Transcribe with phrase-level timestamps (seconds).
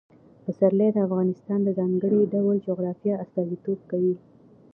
[0.45, 4.15] پسرلی د افغانستان د ځانګړي ډول جغرافیه استازیتوب کوي.